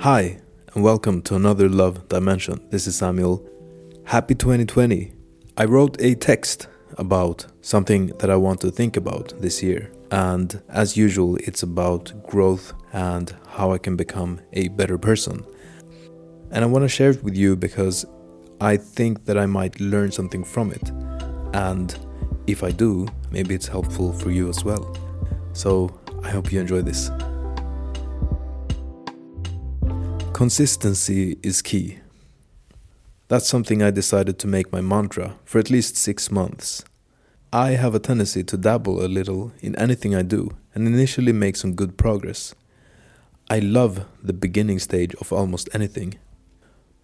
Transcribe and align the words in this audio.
Hi, 0.00 0.38
and 0.74 0.84
welcome 0.84 1.22
to 1.22 1.36
another 1.36 1.68
Love 1.68 2.08
Dimension. 2.08 2.66
This 2.68 2.86
is 2.86 2.96
Samuel. 2.96 3.48
Happy 4.04 4.34
2020. 4.34 5.14
I 5.56 5.64
wrote 5.64 5.96
a 6.00 6.14
text 6.14 6.68
about 6.98 7.46
something 7.62 8.08
that 8.18 8.28
I 8.28 8.36
want 8.36 8.60
to 8.62 8.70
think 8.70 8.96
about 8.98 9.32
this 9.40 9.62
year. 9.62 9.92
And 10.10 10.60
as 10.68 10.96
usual, 10.96 11.36
it's 11.36 11.62
about 11.62 12.12
growth 12.26 12.74
and 12.92 13.34
how 13.48 13.72
I 13.72 13.78
can 13.78 13.96
become 13.96 14.40
a 14.52 14.68
better 14.68 14.98
person. 14.98 15.42
And 16.50 16.64
I 16.64 16.66
want 16.66 16.82
to 16.82 16.88
share 16.88 17.10
it 17.10 17.24
with 17.24 17.36
you 17.36 17.56
because 17.56 18.04
I 18.60 18.76
think 18.76 19.24
that 19.24 19.38
I 19.38 19.46
might 19.46 19.80
learn 19.80 20.10
something 20.10 20.44
from 20.44 20.72
it. 20.72 20.90
And 21.54 21.96
if 22.46 22.62
I 22.62 22.72
do, 22.72 23.06
maybe 23.30 23.54
it's 23.54 23.68
helpful 23.68 24.12
for 24.12 24.30
you 24.30 24.50
as 24.50 24.64
well. 24.64 24.94
So 25.54 25.98
I 26.22 26.30
hope 26.30 26.52
you 26.52 26.60
enjoy 26.60 26.82
this. 26.82 27.10
Consistency 30.34 31.38
is 31.44 31.62
key. 31.62 32.00
That's 33.28 33.46
something 33.46 33.84
I 33.84 33.92
decided 33.92 34.36
to 34.40 34.48
make 34.48 34.72
my 34.72 34.80
mantra 34.80 35.36
for 35.44 35.60
at 35.60 35.70
least 35.70 35.96
six 35.96 36.28
months. 36.28 36.82
I 37.52 37.74
have 37.74 37.94
a 37.94 38.00
tendency 38.00 38.42
to 38.42 38.56
dabble 38.56 39.00
a 39.00 39.06
little 39.06 39.52
in 39.60 39.76
anything 39.76 40.12
I 40.12 40.22
do 40.22 40.50
and 40.74 40.88
initially 40.88 41.30
make 41.30 41.54
some 41.54 41.76
good 41.76 41.96
progress. 41.96 42.52
I 43.48 43.60
love 43.60 44.06
the 44.24 44.32
beginning 44.32 44.80
stage 44.80 45.14
of 45.20 45.32
almost 45.32 45.68
anything. 45.72 46.18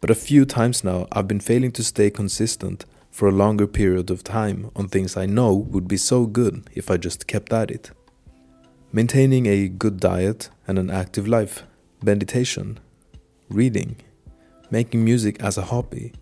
But 0.00 0.08
a 0.08 0.14
few 0.14 0.46
times 0.46 0.82
now 0.82 1.06
I've 1.12 1.28
been 1.28 1.38
failing 1.38 1.72
to 1.72 1.84
stay 1.84 2.08
consistent 2.08 2.86
for 3.10 3.28
a 3.28 3.38
longer 3.42 3.66
period 3.66 4.08
of 4.08 4.24
time 4.24 4.70
on 4.74 4.88
things 4.88 5.18
I 5.18 5.26
know 5.26 5.52
would 5.52 5.86
be 5.86 5.98
so 5.98 6.24
good 6.24 6.70
if 6.74 6.90
I 6.90 6.96
just 6.96 7.26
kept 7.26 7.52
at 7.52 7.70
it. 7.70 7.90
Maintaining 8.90 9.44
a 9.44 9.68
good 9.68 10.00
diet 10.00 10.48
and 10.66 10.78
an 10.78 10.88
active 10.88 11.28
life, 11.28 11.64
meditation, 12.02 12.80
reading, 13.48 13.96
making 14.70 15.04
music 15.04 15.42
as 15.42 15.56
a 15.56 15.62
hobby. 15.62 16.12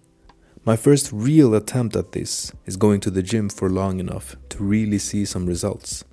My 0.64 0.76
first 0.76 1.10
real 1.12 1.54
attempt 1.54 1.96
at 1.96 2.12
this 2.12 2.52
is 2.66 2.76
going 2.76 3.00
to 3.00 3.10
the 3.10 3.22
gym 3.22 3.48
for 3.48 3.68
long 3.68 4.00
enough 4.00 4.36
to 4.50 4.62
really 4.62 4.98
see 4.98 5.24
some 5.24 5.46
results. 5.46 6.04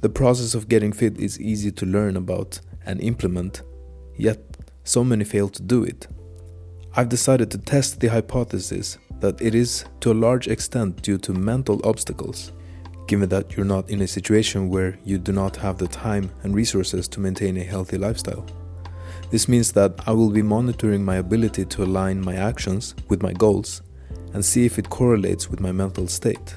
The 0.00 0.08
process 0.08 0.54
of 0.54 0.68
getting 0.68 0.92
fit 0.92 1.18
is 1.18 1.40
easy 1.40 1.70
to 1.72 1.86
learn 1.86 2.16
about 2.16 2.60
and 2.84 3.00
implement, 3.00 3.62
yet 4.16 4.38
so 4.84 5.04
many 5.04 5.24
fail 5.24 5.48
to 5.50 5.62
do 5.62 5.84
it. 5.84 6.06
I've 6.96 7.08
decided 7.08 7.50
to 7.50 7.58
test 7.58 8.00
the 8.00 8.08
hypothesis 8.08 8.98
that 9.20 9.40
it 9.40 9.54
is 9.54 9.84
to 10.00 10.12
a 10.12 10.14
large 10.14 10.48
extent 10.48 11.00
due 11.02 11.18
to 11.18 11.32
mental 11.32 11.80
obstacles, 11.84 12.52
given 13.06 13.28
that 13.28 13.56
you're 13.56 13.64
not 13.64 13.88
in 13.88 14.00
a 14.00 14.06
situation 14.06 14.68
where 14.68 14.98
you 15.04 15.18
do 15.18 15.32
not 15.32 15.56
have 15.56 15.78
the 15.78 15.88
time 15.88 16.30
and 16.42 16.54
resources 16.54 17.06
to 17.08 17.20
maintain 17.20 17.56
a 17.56 17.64
healthy 17.64 17.98
lifestyle. 17.98 18.44
This 19.30 19.48
means 19.48 19.72
that 19.72 19.94
I 20.06 20.12
will 20.12 20.30
be 20.30 20.42
monitoring 20.42 21.04
my 21.04 21.16
ability 21.16 21.64
to 21.64 21.84
align 21.84 22.20
my 22.20 22.34
actions 22.34 22.94
with 23.08 23.22
my 23.22 23.32
goals 23.32 23.82
and 24.34 24.44
see 24.44 24.66
if 24.66 24.78
it 24.78 24.90
correlates 24.90 25.48
with 25.50 25.60
my 25.60 25.72
mental 25.72 26.06
state. 26.06 26.56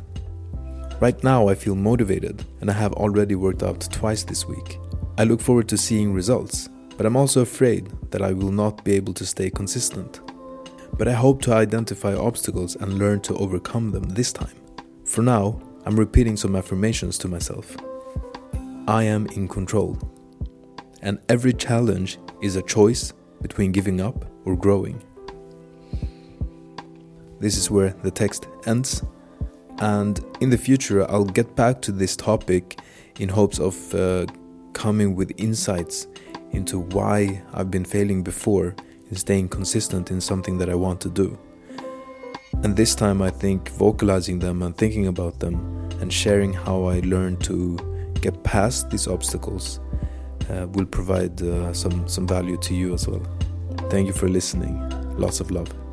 Right 0.99 1.21
now, 1.23 1.49
I 1.49 1.55
feel 1.55 1.75
motivated 1.75 2.43
and 2.61 2.69
I 2.69 2.73
have 2.73 2.93
already 2.93 3.35
worked 3.35 3.63
out 3.63 3.81
twice 3.91 4.23
this 4.23 4.45
week. 4.45 4.79
I 5.17 5.23
look 5.23 5.41
forward 5.41 5.67
to 5.69 5.77
seeing 5.77 6.13
results, 6.13 6.69
but 6.97 7.05
I'm 7.05 7.17
also 7.17 7.41
afraid 7.41 7.91
that 8.11 8.21
I 8.21 8.33
will 8.33 8.51
not 8.51 8.83
be 8.83 8.93
able 8.93 9.13
to 9.15 9.25
stay 9.25 9.49
consistent. 9.49 10.21
But 10.97 11.07
I 11.09 11.13
hope 11.13 11.41
to 11.43 11.53
identify 11.53 12.15
obstacles 12.15 12.75
and 12.77 12.97
learn 12.97 13.19
to 13.21 13.35
overcome 13.35 13.91
them 13.91 14.03
this 14.03 14.31
time. 14.31 14.55
For 15.03 15.21
now, 15.21 15.61
I'm 15.85 15.99
repeating 15.99 16.37
some 16.37 16.55
affirmations 16.55 17.17
to 17.19 17.27
myself. 17.27 17.75
I 18.87 19.03
am 19.03 19.27
in 19.27 19.47
control. 19.47 19.97
And 21.01 21.19
every 21.29 21.53
challenge 21.53 22.17
is 22.45 22.55
a 22.55 22.61
choice 22.61 23.11
between 23.41 23.71
giving 23.71 23.99
up 23.99 24.25
or 24.45 24.55
growing. 24.55 25.01
This 27.39 27.57
is 27.57 27.69
where 27.71 27.89
the 28.03 28.11
text 28.11 28.47
ends, 28.65 29.03
and 29.79 30.23
in 30.39 30.49
the 30.49 30.57
future, 30.57 31.09
I'll 31.11 31.25
get 31.25 31.55
back 31.55 31.81
to 31.81 31.91
this 31.91 32.15
topic 32.15 32.79
in 33.19 33.29
hopes 33.29 33.59
of 33.59 33.75
uh, 33.93 34.27
coming 34.73 35.15
with 35.15 35.31
insights 35.37 36.07
into 36.51 36.79
why 36.79 37.41
I've 37.53 37.71
been 37.71 37.83
failing 37.83 38.23
before 38.23 38.75
in 39.09 39.15
staying 39.15 39.49
consistent 39.49 40.11
in 40.11 40.21
something 40.21 40.57
that 40.59 40.69
I 40.69 40.75
want 40.75 41.01
to 41.01 41.09
do. 41.09 41.37
And 42.63 42.75
this 42.75 42.95
time, 42.95 43.21
I 43.21 43.29
think 43.29 43.69
vocalizing 43.69 44.39
them 44.39 44.61
and 44.61 44.77
thinking 44.77 45.07
about 45.07 45.39
them 45.39 45.55
and 45.99 46.11
sharing 46.11 46.53
how 46.53 46.85
I 46.85 46.99
learned 47.01 47.43
to 47.45 47.77
get 48.21 48.43
past 48.43 48.89
these 48.89 49.07
obstacles 49.07 49.79
will 50.71 50.85
provide 50.85 51.41
uh, 51.41 51.73
some 51.73 52.07
some 52.07 52.27
value 52.27 52.57
to 52.57 52.73
you 52.73 52.93
as 52.93 53.07
well. 53.07 53.21
Thank 53.89 54.07
you 54.07 54.13
for 54.13 54.27
listening. 54.27 54.77
Lots 55.17 55.39
of 55.39 55.51
love. 55.51 55.84